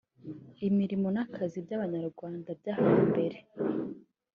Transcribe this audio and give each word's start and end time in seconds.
imirimo 0.67 1.07
n’akazi 1.15 1.57
by’abanyarwanda 1.65 2.49
byo 2.59 2.71
hambere 2.79 3.37